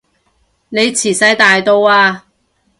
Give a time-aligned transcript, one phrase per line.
[0.69, 2.25] 你遲哂大到啊